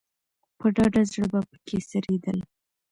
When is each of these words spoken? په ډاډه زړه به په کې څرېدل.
په 0.57 0.65
ډاډه 0.75 1.01
زړه 1.11 1.25
به 1.31 1.39
په 1.49 1.55
کې 1.65 1.77
څرېدل. 1.89 2.37